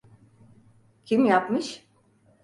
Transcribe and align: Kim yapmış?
Kim 1.05 1.25
yapmış? 1.25 1.85